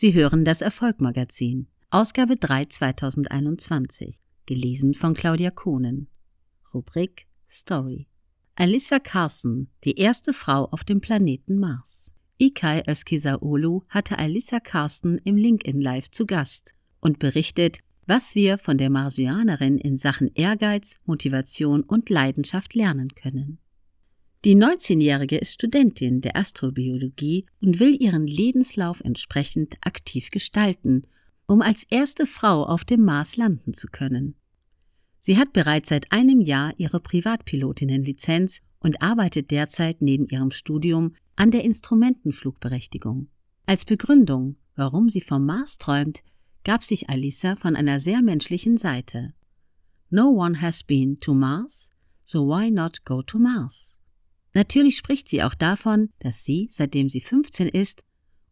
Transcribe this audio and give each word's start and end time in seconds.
Sie 0.00 0.14
hören 0.14 0.44
das 0.44 0.60
Erfolgmagazin, 0.60 1.66
Ausgabe 1.90 2.36
3 2.36 2.66
2021, 2.66 4.22
gelesen 4.46 4.94
von 4.94 5.12
Claudia 5.12 5.50
Kohnen. 5.50 6.06
Rubrik 6.72 7.26
Story. 7.50 8.06
Alissa 8.54 9.00
Carson, 9.00 9.66
die 9.82 9.98
erste 9.98 10.32
Frau 10.32 10.66
auf 10.66 10.84
dem 10.84 11.00
Planeten 11.00 11.58
Mars. 11.58 12.12
Ikai 12.38 12.84
Öskisaolu 12.86 13.82
hatte 13.88 14.20
Alissa 14.20 14.60
Carson 14.60 15.18
im 15.24 15.36
LinkedIn 15.36 15.80
Live 15.80 16.12
zu 16.12 16.26
Gast 16.26 16.76
und 17.00 17.18
berichtet, 17.18 17.80
was 18.06 18.36
wir 18.36 18.58
von 18.58 18.78
der 18.78 18.90
Marsianerin 18.90 19.78
in 19.78 19.98
Sachen 19.98 20.30
Ehrgeiz, 20.32 20.94
Motivation 21.06 21.82
und 21.82 22.08
Leidenschaft 22.08 22.76
lernen 22.76 23.16
können. 23.16 23.58
Die 24.44 24.54
19-Jährige 24.54 25.36
ist 25.36 25.54
Studentin 25.54 26.20
der 26.20 26.36
Astrobiologie 26.36 27.46
und 27.60 27.80
will 27.80 28.00
ihren 28.00 28.28
Lebenslauf 28.28 29.00
entsprechend 29.00 29.74
aktiv 29.80 30.30
gestalten, 30.30 31.02
um 31.48 31.60
als 31.60 31.82
erste 31.90 32.24
Frau 32.24 32.64
auf 32.64 32.84
dem 32.84 33.04
Mars 33.04 33.36
landen 33.36 33.74
zu 33.74 33.88
können. 33.88 34.36
Sie 35.18 35.36
hat 35.36 35.52
bereits 35.52 35.88
seit 35.88 36.12
einem 36.12 36.40
Jahr 36.40 36.72
ihre 36.76 37.00
Privatpilotinnenlizenz 37.00 38.60
und 38.78 39.02
arbeitet 39.02 39.50
derzeit 39.50 40.02
neben 40.02 40.28
ihrem 40.28 40.52
Studium 40.52 41.14
an 41.34 41.50
der 41.50 41.64
Instrumentenflugberechtigung. 41.64 43.28
Als 43.66 43.84
Begründung, 43.84 44.56
warum 44.76 45.08
sie 45.08 45.20
vom 45.20 45.44
Mars 45.46 45.78
träumt, 45.78 46.20
gab 46.62 46.84
sich 46.84 47.10
Alisa 47.10 47.56
von 47.56 47.74
einer 47.74 47.98
sehr 47.98 48.22
menschlichen 48.22 48.78
Seite. 48.78 49.34
No 50.10 50.28
one 50.28 50.62
has 50.62 50.84
been 50.84 51.18
to 51.18 51.34
Mars, 51.34 51.90
so 52.24 52.46
why 52.46 52.70
not 52.70 53.04
go 53.04 53.20
to 53.20 53.38
Mars? 53.38 53.97
Natürlich 54.58 54.96
spricht 54.96 55.28
sie 55.28 55.44
auch 55.44 55.54
davon, 55.54 56.08
dass 56.18 56.42
sie, 56.42 56.66
seitdem 56.72 57.08
sie 57.08 57.20
15 57.20 57.68
ist 57.68 58.02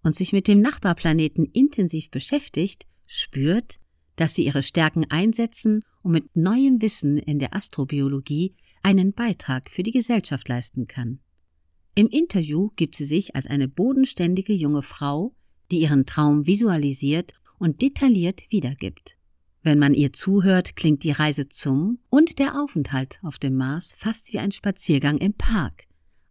und 0.04 0.14
sich 0.14 0.32
mit 0.32 0.46
dem 0.46 0.60
Nachbarplaneten 0.60 1.46
intensiv 1.46 2.12
beschäftigt, 2.12 2.86
spürt, 3.08 3.80
dass 4.14 4.36
sie 4.36 4.44
ihre 4.44 4.62
Stärken 4.62 5.10
einsetzen 5.10 5.80
und 6.04 6.12
mit 6.12 6.36
neuem 6.36 6.80
Wissen 6.80 7.16
in 7.16 7.40
der 7.40 7.56
Astrobiologie 7.56 8.54
einen 8.84 9.14
Beitrag 9.14 9.68
für 9.68 9.82
die 9.82 9.90
Gesellschaft 9.90 10.48
leisten 10.48 10.86
kann. 10.86 11.18
Im 11.96 12.06
Interview 12.06 12.70
gibt 12.76 12.94
sie 12.94 13.04
sich 13.04 13.34
als 13.34 13.48
eine 13.48 13.66
bodenständige 13.66 14.52
junge 14.52 14.82
Frau, 14.82 15.34
die 15.72 15.80
ihren 15.80 16.06
Traum 16.06 16.46
visualisiert 16.46 17.34
und 17.58 17.82
detailliert 17.82 18.44
wiedergibt. 18.50 19.16
Wenn 19.64 19.80
man 19.80 19.92
ihr 19.92 20.12
zuhört, 20.12 20.76
klingt 20.76 21.02
die 21.02 21.10
Reise 21.10 21.48
zum 21.48 21.98
und 22.10 22.38
der 22.38 22.62
Aufenthalt 22.62 23.18
auf 23.24 23.40
dem 23.40 23.56
Mars 23.56 23.92
fast 23.92 24.32
wie 24.32 24.38
ein 24.38 24.52
Spaziergang 24.52 25.18
im 25.18 25.34
Park, 25.34 25.85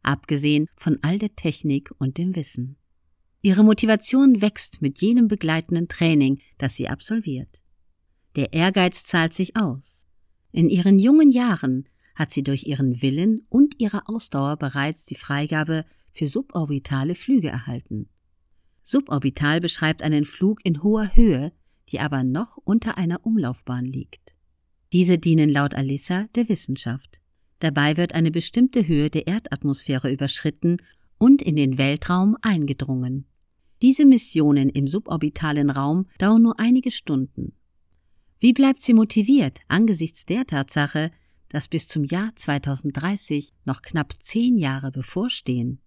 abgesehen 0.07 0.67
von 0.77 0.99
all 1.01 1.17
der 1.17 1.35
Technik 1.35 1.91
und 1.97 2.17
dem 2.17 2.35
Wissen. 2.35 2.77
Ihre 3.41 3.63
Motivation 3.63 4.41
wächst 4.41 4.81
mit 4.81 4.99
jenem 5.01 5.27
begleitenden 5.27 5.87
Training, 5.87 6.39
das 6.57 6.75
sie 6.75 6.89
absolviert. 6.89 7.61
Der 8.35 8.53
Ehrgeiz 8.53 9.05
zahlt 9.05 9.33
sich 9.33 9.55
aus. 9.55 10.07
In 10.51 10.69
ihren 10.69 10.99
jungen 10.99 11.29
Jahren 11.29 11.87
hat 12.15 12.31
sie 12.31 12.43
durch 12.43 12.65
ihren 12.65 13.01
Willen 13.01 13.45
und 13.49 13.79
ihre 13.79 14.07
Ausdauer 14.07 14.57
bereits 14.57 15.05
die 15.05 15.15
Freigabe 15.15 15.85
für 16.11 16.27
suborbitale 16.27 17.13
Flüge 17.13 17.49
erhalten. 17.49 18.09
Suborbital 18.81 19.59
beschreibt 19.61 20.01
einen 20.01 20.25
Flug 20.25 20.59
in 20.63 20.81
hoher 20.81 21.15
Höhe, 21.15 21.51
die 21.89 21.99
aber 21.99 22.23
noch 22.23 22.57
unter 22.57 22.97
einer 22.97 23.25
Umlaufbahn 23.25 23.85
liegt. 23.85 24.33
Diese 24.93 25.17
dienen 25.17 25.49
laut 25.49 25.73
Alissa 25.73 26.25
der 26.35 26.47
Wissenschaft. 26.49 27.19
Dabei 27.59 27.97
wird 27.97 28.13
eine 28.13 28.31
bestimmte 28.31 28.87
Höhe 28.87 29.09
der 29.09 29.27
Erdatmosphäre 29.27 30.11
überschritten 30.11 30.77
und 31.17 31.41
in 31.41 31.55
den 31.55 31.77
Weltraum 31.77 32.35
eingedrungen. 32.41 33.25
Diese 33.81 34.05
Missionen 34.05 34.69
im 34.69 34.87
suborbitalen 34.87 35.69
Raum 35.69 36.07
dauern 36.17 36.41
nur 36.41 36.59
einige 36.59 36.91
Stunden. 36.91 37.53
Wie 38.39 38.53
bleibt 38.53 38.81
sie 38.81 38.93
motiviert 38.93 39.59
angesichts 39.67 40.25
der 40.25 40.45
Tatsache, 40.45 41.11
dass 41.49 41.67
bis 41.67 41.87
zum 41.87 42.03
Jahr 42.03 42.35
2030 42.35 43.53
noch 43.65 43.81
knapp 43.81 44.13
zehn 44.19 44.57
Jahre 44.57 44.91
bevorstehen? 44.91 45.79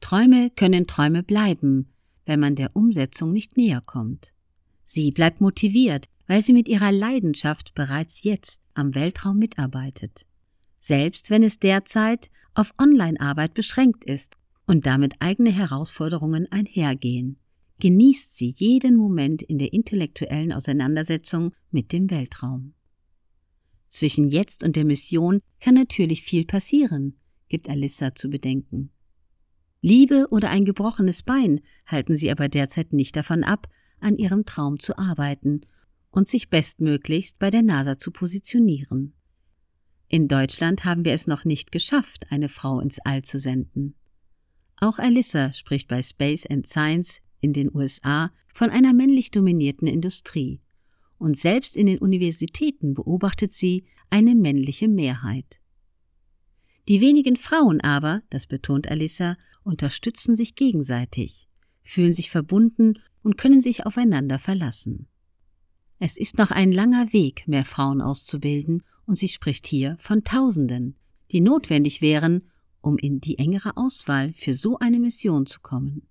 Träume 0.00 0.50
können 0.50 0.86
Träume 0.86 1.22
bleiben, 1.22 1.92
wenn 2.26 2.40
man 2.40 2.56
der 2.56 2.74
Umsetzung 2.74 3.32
nicht 3.32 3.56
näher 3.56 3.82
kommt. 3.84 4.32
Sie 4.84 5.12
bleibt 5.12 5.40
motiviert, 5.40 6.06
weil 6.26 6.42
sie 6.42 6.52
mit 6.52 6.68
ihrer 6.68 6.90
Leidenschaft 6.90 7.74
bereits 7.74 8.24
jetzt 8.24 8.60
am 8.74 8.94
Weltraum 8.94 9.38
mitarbeitet 9.38 10.26
selbst 10.82 11.30
wenn 11.30 11.44
es 11.44 11.60
derzeit 11.60 12.28
auf 12.54 12.72
Online-Arbeit 12.76 13.54
beschränkt 13.54 14.04
ist 14.04 14.36
und 14.66 14.84
damit 14.84 15.14
eigene 15.20 15.52
Herausforderungen 15.52 16.50
einhergehen. 16.50 17.38
Genießt 17.78 18.36
sie 18.36 18.54
jeden 18.56 18.96
Moment 18.96 19.42
in 19.42 19.58
der 19.58 19.72
intellektuellen 19.72 20.52
Auseinandersetzung 20.52 21.54
mit 21.70 21.92
dem 21.92 22.10
Weltraum. 22.10 22.74
Zwischen 23.88 24.28
jetzt 24.28 24.64
und 24.64 24.74
der 24.74 24.84
Mission 24.84 25.40
kann 25.60 25.74
natürlich 25.74 26.22
viel 26.22 26.46
passieren, 26.46 27.16
gibt 27.48 27.68
Alissa 27.68 28.14
zu 28.14 28.28
bedenken. 28.28 28.90
Liebe 29.82 30.26
oder 30.30 30.50
ein 30.50 30.64
gebrochenes 30.64 31.22
Bein 31.22 31.60
halten 31.86 32.16
sie 32.16 32.30
aber 32.30 32.48
derzeit 32.48 32.92
nicht 32.92 33.14
davon 33.14 33.44
ab, 33.44 33.68
an 34.00 34.16
ihrem 34.16 34.46
Traum 34.46 34.80
zu 34.80 34.98
arbeiten 34.98 35.60
und 36.10 36.28
sich 36.28 36.50
bestmöglichst 36.50 37.38
bei 37.38 37.50
der 37.50 37.62
NASA 37.62 37.98
zu 37.98 38.10
positionieren. 38.10 39.14
In 40.14 40.28
Deutschland 40.28 40.84
haben 40.84 41.06
wir 41.06 41.14
es 41.14 41.26
noch 41.26 41.46
nicht 41.46 41.72
geschafft, 41.72 42.26
eine 42.28 42.50
Frau 42.50 42.80
ins 42.80 42.98
All 42.98 43.22
zu 43.22 43.38
senden. 43.38 43.94
Auch 44.78 44.98
Alyssa 44.98 45.54
spricht 45.54 45.88
bei 45.88 46.02
Space 46.02 46.44
and 46.44 46.66
Science 46.66 47.22
in 47.40 47.54
den 47.54 47.74
USA 47.74 48.30
von 48.52 48.68
einer 48.68 48.92
männlich 48.92 49.30
dominierten 49.30 49.88
Industrie. 49.88 50.60
Und 51.16 51.38
selbst 51.38 51.78
in 51.78 51.86
den 51.86 51.96
Universitäten 51.96 52.92
beobachtet 52.92 53.54
sie 53.54 53.86
eine 54.10 54.34
männliche 54.34 54.86
Mehrheit. 54.86 55.60
Die 56.88 57.00
wenigen 57.00 57.36
Frauen 57.36 57.80
aber, 57.80 58.20
das 58.28 58.46
betont 58.46 58.90
Alyssa, 58.90 59.38
unterstützen 59.62 60.36
sich 60.36 60.56
gegenseitig, 60.56 61.48
fühlen 61.84 62.12
sich 62.12 62.28
verbunden 62.28 62.98
und 63.22 63.38
können 63.38 63.62
sich 63.62 63.86
aufeinander 63.86 64.38
verlassen. 64.38 65.08
Es 65.98 66.18
ist 66.18 66.36
noch 66.36 66.50
ein 66.50 66.70
langer 66.70 67.14
Weg, 67.14 67.48
mehr 67.48 67.64
Frauen 67.64 68.02
auszubilden 68.02 68.82
und 69.06 69.16
sie 69.16 69.28
spricht 69.28 69.66
hier 69.66 69.96
von 69.98 70.24
Tausenden, 70.24 70.96
die 71.30 71.40
notwendig 71.40 72.00
wären, 72.00 72.48
um 72.80 72.98
in 72.98 73.20
die 73.20 73.38
engere 73.38 73.76
Auswahl 73.76 74.32
für 74.34 74.54
so 74.54 74.78
eine 74.78 74.98
Mission 74.98 75.46
zu 75.46 75.60
kommen. 75.60 76.02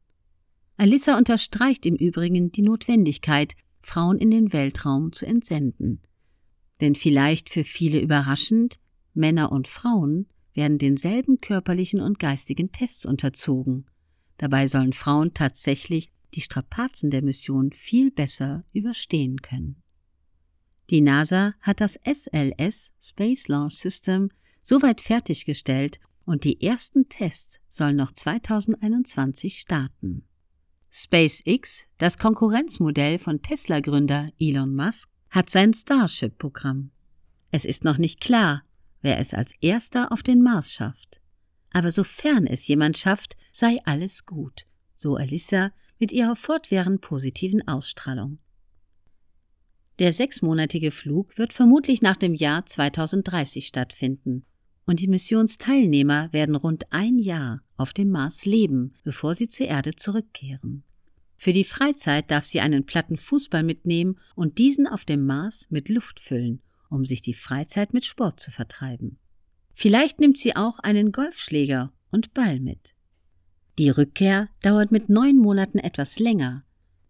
Alissa 0.77 1.17
unterstreicht 1.17 1.85
im 1.85 1.95
Übrigen 1.95 2.51
die 2.51 2.63
Notwendigkeit, 2.63 3.55
Frauen 3.81 4.17
in 4.17 4.31
den 4.31 4.53
Weltraum 4.53 5.11
zu 5.11 5.25
entsenden. 5.25 6.01
Denn 6.79 6.95
vielleicht 6.95 7.49
für 7.49 7.63
viele 7.63 7.99
überraschend, 7.99 8.79
Männer 9.13 9.51
und 9.51 9.67
Frauen 9.67 10.27
werden 10.53 10.77
denselben 10.77 11.39
körperlichen 11.41 11.99
und 11.99 12.19
geistigen 12.19 12.71
Tests 12.71 13.05
unterzogen. 13.05 13.85
Dabei 14.37 14.67
sollen 14.67 14.93
Frauen 14.93 15.33
tatsächlich 15.33 16.09
die 16.33 16.41
Strapazen 16.41 17.11
der 17.11 17.21
Mission 17.21 17.71
viel 17.73 18.11
besser 18.11 18.63
überstehen 18.71 19.41
können. 19.41 19.80
Die 20.91 20.99
NASA 20.99 21.53
hat 21.61 21.79
das 21.79 21.97
SLS 22.03 22.91
Space 23.01 23.47
Launch 23.47 23.75
System 23.75 24.29
soweit 24.61 24.99
fertiggestellt 24.99 26.01
und 26.25 26.43
die 26.43 26.61
ersten 26.61 27.07
Tests 27.07 27.61
sollen 27.69 27.95
noch 27.95 28.11
2021 28.11 29.57
starten. 29.57 30.25
SpaceX, 30.91 31.85
das 31.97 32.17
Konkurrenzmodell 32.17 33.19
von 33.19 33.41
Tesla-Gründer 33.41 34.31
Elon 34.37 34.75
Musk, 34.75 35.09
hat 35.29 35.49
sein 35.49 35.73
Starship-Programm. 35.73 36.91
Es 37.51 37.63
ist 37.63 37.85
noch 37.85 37.97
nicht 37.97 38.19
klar, 38.19 38.63
wer 39.01 39.17
es 39.17 39.33
als 39.33 39.53
erster 39.61 40.11
auf 40.11 40.23
den 40.23 40.41
Mars 40.41 40.73
schafft. 40.73 41.21
Aber 41.71 41.91
sofern 41.91 42.45
es 42.45 42.67
jemand 42.67 42.97
schafft, 42.97 43.37
sei 43.53 43.77
alles 43.85 44.25
gut, 44.25 44.65
so 44.95 45.15
Alyssa 45.15 45.71
mit 45.99 46.11
ihrer 46.11 46.35
fortwährend 46.35 46.99
positiven 46.99 47.65
Ausstrahlung. 47.65 48.39
Der 50.01 50.13
sechsmonatige 50.13 50.89
Flug 50.89 51.37
wird 51.37 51.53
vermutlich 51.53 52.01
nach 52.01 52.17
dem 52.17 52.33
Jahr 52.33 52.65
2030 52.65 53.67
stattfinden 53.67 54.47
und 54.87 54.99
die 54.99 55.07
Missionsteilnehmer 55.07 56.33
werden 56.33 56.55
rund 56.55 56.91
ein 56.91 57.19
Jahr 57.19 57.61
auf 57.77 57.93
dem 57.93 58.09
Mars 58.09 58.45
leben, 58.45 58.95
bevor 59.03 59.35
sie 59.35 59.47
zur 59.47 59.67
Erde 59.67 59.95
zurückkehren. 59.95 60.81
Für 61.37 61.53
die 61.53 61.63
Freizeit 61.63 62.31
darf 62.31 62.45
sie 62.45 62.61
einen 62.61 62.87
platten 62.87 63.15
Fußball 63.15 63.61
mitnehmen 63.61 64.17
und 64.33 64.57
diesen 64.57 64.87
auf 64.87 65.05
dem 65.05 65.23
Mars 65.27 65.67
mit 65.69 65.87
Luft 65.87 66.19
füllen, 66.19 66.63
um 66.89 67.05
sich 67.05 67.21
die 67.21 67.35
Freizeit 67.35 67.93
mit 67.93 68.03
Sport 68.03 68.39
zu 68.39 68.49
vertreiben. 68.49 69.19
Vielleicht 69.75 70.19
nimmt 70.19 70.39
sie 70.39 70.55
auch 70.55 70.79
einen 70.79 71.11
Golfschläger 71.11 71.93
und 72.09 72.33
Ball 72.33 72.59
mit. 72.59 72.95
Die 73.77 73.91
Rückkehr 73.91 74.49
dauert 74.63 74.91
mit 74.91 75.09
neun 75.09 75.37
Monaten 75.37 75.77
etwas 75.77 76.17
länger, 76.17 76.65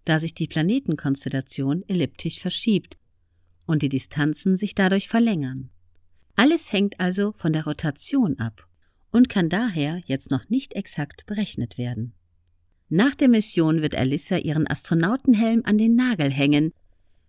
da 0.05 0.19
sich 0.19 0.33
die 0.33 0.47
Planetenkonstellation 0.47 1.83
elliptisch 1.87 2.39
verschiebt 2.39 2.97
und 3.65 3.81
die 3.81 3.89
Distanzen 3.89 4.57
sich 4.57 4.75
dadurch 4.75 5.07
verlängern. 5.07 5.69
Alles 6.35 6.71
hängt 6.71 6.99
also 6.99 7.33
von 7.37 7.53
der 7.53 7.65
Rotation 7.65 8.39
ab 8.39 8.67
und 9.11 9.29
kann 9.29 9.49
daher 9.49 10.01
jetzt 10.05 10.31
noch 10.31 10.49
nicht 10.49 10.73
exakt 10.73 11.25
berechnet 11.25 11.77
werden. 11.77 12.13
Nach 12.89 13.15
der 13.15 13.29
Mission 13.29 13.81
wird 13.81 13.95
Alyssa 13.95 14.37
ihren 14.37 14.69
Astronautenhelm 14.69 15.61
an 15.65 15.77
den 15.77 15.95
Nagel 15.95 16.29
hängen, 16.29 16.71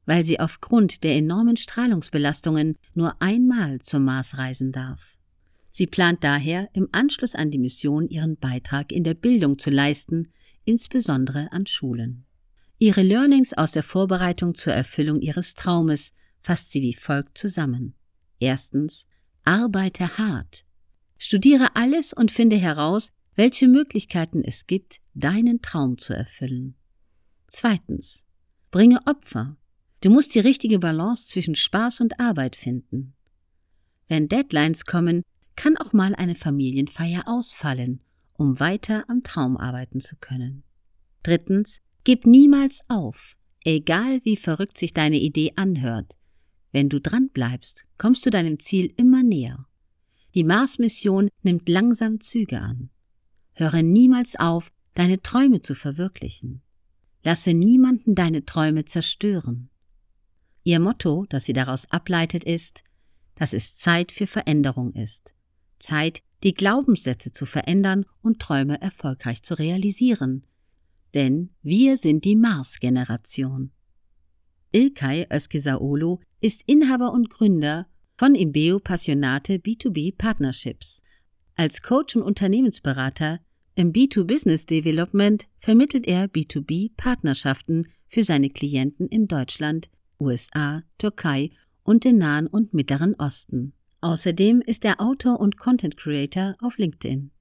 weil 0.06 0.24
sie 0.24 0.40
aufgrund 0.40 1.04
der 1.04 1.14
enormen 1.14 1.56
Strahlungsbelastungen 1.56 2.76
nur 2.94 3.20
einmal 3.20 3.80
zum 3.80 4.04
Mars 4.04 4.38
reisen 4.38 4.72
darf. 4.72 5.16
Sie 5.70 5.86
plant 5.86 6.22
daher, 6.24 6.68
im 6.74 6.88
Anschluss 6.92 7.34
an 7.34 7.50
die 7.50 7.58
Mission 7.58 8.08
ihren 8.08 8.36
Beitrag 8.36 8.92
in 8.92 9.04
der 9.04 9.14
Bildung 9.14 9.58
zu 9.58 9.70
leisten, 9.70 10.28
insbesondere 10.64 11.50
an 11.52 11.66
Schulen. 11.66 12.26
Ihre 12.82 13.02
Learnings 13.02 13.52
aus 13.52 13.70
der 13.70 13.84
Vorbereitung 13.84 14.56
zur 14.56 14.72
Erfüllung 14.72 15.20
ihres 15.20 15.54
Traumes 15.54 16.12
fasst 16.40 16.72
sie 16.72 16.82
wie 16.82 16.94
folgt 16.94 17.38
zusammen. 17.38 17.94
Erstens, 18.40 19.04
arbeite 19.44 20.18
hart. 20.18 20.64
Studiere 21.16 21.76
alles 21.76 22.12
und 22.12 22.32
finde 22.32 22.56
heraus, 22.56 23.12
welche 23.36 23.68
Möglichkeiten 23.68 24.42
es 24.42 24.66
gibt, 24.66 25.00
deinen 25.14 25.62
Traum 25.62 25.96
zu 25.96 26.12
erfüllen. 26.12 26.74
Zweitens, 27.46 28.24
bringe 28.72 28.98
Opfer. 29.06 29.56
Du 30.00 30.10
musst 30.10 30.34
die 30.34 30.40
richtige 30.40 30.80
Balance 30.80 31.28
zwischen 31.28 31.54
Spaß 31.54 32.00
und 32.00 32.18
Arbeit 32.18 32.56
finden. 32.56 33.14
Wenn 34.08 34.26
Deadlines 34.26 34.86
kommen, 34.86 35.22
kann 35.54 35.76
auch 35.76 35.92
mal 35.92 36.16
eine 36.16 36.34
Familienfeier 36.34 37.28
ausfallen, 37.28 38.00
um 38.32 38.58
weiter 38.58 39.04
am 39.06 39.22
Traum 39.22 39.56
arbeiten 39.56 40.00
zu 40.00 40.16
können. 40.16 40.64
Drittens, 41.22 41.80
gib 42.04 42.26
niemals 42.26 42.80
auf, 42.88 43.36
egal 43.64 44.20
wie 44.24 44.36
verrückt 44.36 44.78
sich 44.78 44.92
deine 44.92 45.18
Idee 45.18 45.52
anhört. 45.56 46.16
Wenn 46.72 46.88
du 46.88 47.00
dran 47.00 47.28
bleibst, 47.28 47.84
kommst 47.98 48.24
du 48.24 48.30
deinem 48.30 48.58
Ziel 48.58 48.92
immer 48.96 49.22
näher. 49.22 49.66
Die 50.34 50.44
Mars-Mission 50.44 51.28
nimmt 51.42 51.68
langsam 51.68 52.20
Züge 52.20 52.60
an. 52.60 52.90
Höre 53.52 53.82
niemals 53.82 54.36
auf, 54.36 54.72
deine 54.94 55.20
Träume 55.20 55.60
zu 55.60 55.74
verwirklichen. 55.74 56.62
Lasse 57.22 57.52
niemanden 57.52 58.14
deine 58.14 58.44
Träume 58.44 58.84
zerstören. 58.84 59.68
Ihr 60.64 60.80
Motto, 60.80 61.26
das 61.28 61.44
sie 61.44 61.52
daraus 61.52 61.90
ableitet, 61.90 62.44
ist, 62.44 62.82
dass 63.34 63.52
es 63.52 63.76
Zeit 63.76 64.12
für 64.12 64.26
Veränderung 64.26 64.92
ist. 64.92 65.34
Zeit, 65.78 66.22
die 66.42 66.54
Glaubenssätze 66.54 67.32
zu 67.32 67.46
verändern 67.46 68.04
und 68.22 68.40
Träume 68.40 68.80
erfolgreich 68.80 69.42
zu 69.42 69.58
realisieren. 69.58 70.44
Denn 71.14 71.50
wir 71.62 71.96
sind 71.96 72.24
die 72.24 72.36
Mars-Generation. 72.36 73.70
Ilkay 74.72 75.26
Özkesaolo 75.30 76.20
ist 76.40 76.62
Inhaber 76.66 77.12
und 77.12 77.28
Gründer 77.28 77.86
von 78.16 78.34
Imbeo 78.34 78.78
Passionate 78.78 79.54
B2B 79.54 80.16
Partnerships. 80.16 81.02
Als 81.56 81.82
Coach 81.82 82.16
und 82.16 82.22
Unternehmensberater 82.22 83.40
im 83.74 83.92
B2Business 83.92 84.66
Development 84.66 85.46
vermittelt 85.58 86.06
er 86.06 86.26
B2B-Partnerschaften 86.26 87.88
für 88.06 88.22
seine 88.22 88.48
Klienten 88.48 89.08
in 89.08 89.26
Deutschland, 89.26 89.90
USA, 90.20 90.82
Türkei 90.98 91.50
und 91.82 92.04
den 92.04 92.18
Nahen 92.18 92.46
und 92.46 92.74
Mittleren 92.74 93.14
Osten. 93.18 93.72
Außerdem 94.00 94.60
ist 94.60 94.84
er 94.84 95.00
Autor 95.00 95.40
und 95.40 95.56
Content 95.56 95.96
Creator 95.96 96.56
auf 96.60 96.78
LinkedIn. 96.78 97.31